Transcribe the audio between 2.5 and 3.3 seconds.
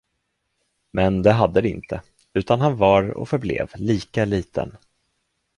han var och